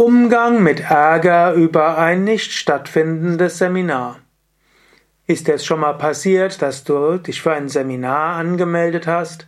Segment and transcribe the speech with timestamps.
[0.00, 4.20] Umgang mit Ärger über ein nicht stattfindendes Seminar.
[5.26, 9.46] Ist es schon mal passiert, dass du dich für ein Seminar angemeldet hast,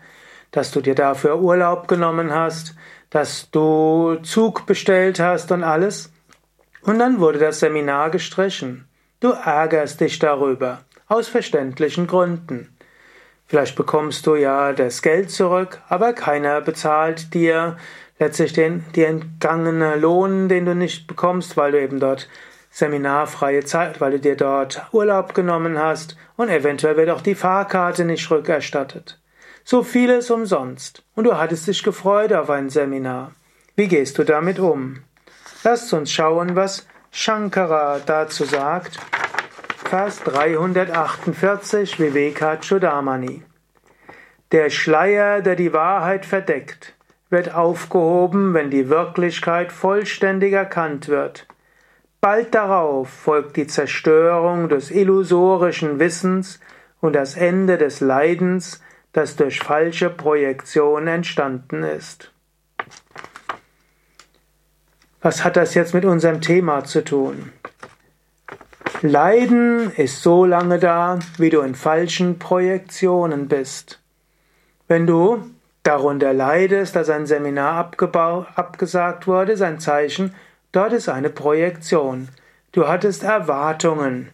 [0.50, 2.74] dass du dir dafür Urlaub genommen hast,
[3.08, 6.12] dass du Zug bestellt hast und alles?
[6.82, 8.86] Und dann wurde das Seminar gestrichen.
[9.20, 12.76] Du ärgerst dich darüber, aus verständlichen Gründen.
[13.46, 17.78] Vielleicht bekommst du ja das Geld zurück, aber keiner bezahlt dir
[18.22, 22.28] letztlich den dir entgangene Lohn, den du nicht bekommst, weil du eben dort
[22.70, 28.04] seminarfreie Zeit, weil du dir dort Urlaub genommen hast und eventuell wird auch die Fahrkarte
[28.04, 29.20] nicht rückerstattet.
[29.64, 31.02] So vieles umsonst.
[31.16, 33.32] Und du hattest dich gefreut auf ein Seminar.
[33.74, 35.02] Wie gehst du damit um?
[35.64, 39.00] Lasst uns schauen, was Shankara dazu sagt.
[39.84, 43.42] Vers 348 Vivekachudamani.
[44.52, 46.94] Der Schleier, der die Wahrheit verdeckt,
[47.32, 51.48] wird aufgehoben, wenn die Wirklichkeit vollständig erkannt wird.
[52.20, 56.60] Bald darauf folgt die Zerstörung des illusorischen Wissens
[57.00, 58.80] und das Ende des Leidens,
[59.12, 62.30] das durch falsche Projektion entstanden ist.
[65.20, 67.52] Was hat das jetzt mit unserem Thema zu tun?
[69.00, 74.00] Leiden ist so lange da, wie du in falschen Projektionen bist.
[74.86, 75.51] Wenn du
[75.82, 77.90] darunter leidest, dass ein Seminar
[78.54, 80.34] abgesagt wurde, ist ein Zeichen,
[80.72, 82.28] dort ist eine Projektion.
[82.72, 84.30] Du hattest Erwartungen.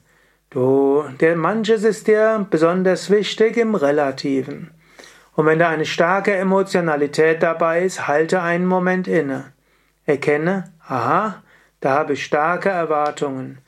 [0.50, 4.70] Du, der, manches ist dir besonders wichtig im Relativen.
[5.34, 9.52] Und wenn da eine starke Emotionalität dabei ist, halte einen Moment inne.
[10.04, 11.42] Erkenne, aha,
[11.80, 13.58] da habe ich starke Erwartungen.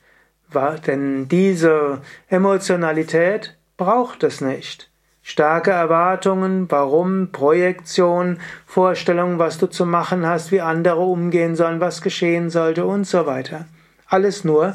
[0.85, 4.90] Denn diese Emotionalität braucht es nicht.
[5.23, 12.01] Starke Erwartungen, warum, Projektion, Vorstellungen, was du zu machen hast, wie andere umgehen sollen, was
[12.01, 13.65] geschehen sollte und so weiter.
[14.07, 14.73] Alles nur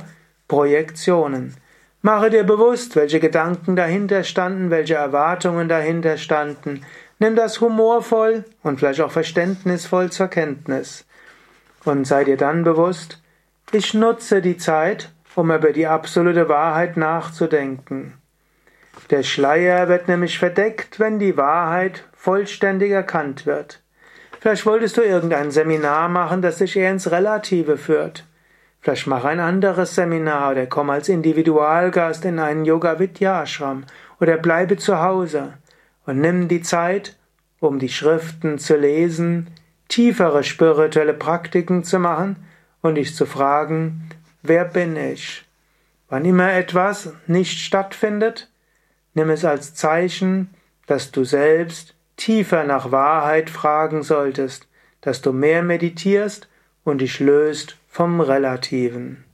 [0.48, 1.56] Projektionen.
[2.00, 6.82] Mache dir bewusst, welche Gedanken dahinter standen, welche Erwartungen dahinter standen.
[7.19, 11.04] Nimm das humorvoll und vielleicht auch verständnisvoll zur Kenntnis.
[11.84, 13.20] Und sei dir dann bewusst,
[13.72, 18.15] ich nutze die Zeit, um über die absolute Wahrheit nachzudenken.
[19.10, 23.82] Der Schleier wird nämlich verdeckt, wenn die Wahrheit vollständig erkannt wird.
[24.40, 28.24] Vielleicht wolltest du irgendein Seminar machen, das dich eher ins Relative führt.
[28.80, 33.84] Vielleicht mach ein anderes Seminar oder komm als Individualgast in einen Yoga Vidya Ashram
[34.20, 35.54] oder bleibe zu Hause
[36.04, 37.16] und nimm die Zeit,
[37.60, 39.50] um die Schriften zu lesen,
[39.88, 42.36] tiefere spirituelle Praktiken zu machen
[42.80, 44.08] und dich zu fragen,
[44.42, 45.44] wer bin ich?
[46.08, 48.48] Wann immer etwas nicht stattfindet,
[49.16, 50.50] Nimm es als Zeichen,
[50.87, 54.69] dass du selbst tiefer nach Wahrheit fragen solltest,
[55.00, 56.50] dass du mehr meditierst
[56.84, 59.25] und dich löst vom Relativen.